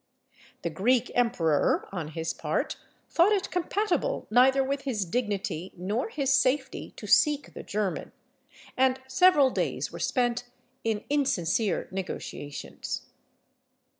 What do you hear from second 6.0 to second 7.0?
his safety